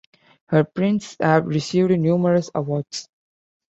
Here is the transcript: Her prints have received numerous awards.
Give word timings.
Her 0.47 0.63
prints 0.63 1.15
have 1.19 1.45
received 1.45 1.91
numerous 1.91 2.49
awards. 2.55 3.07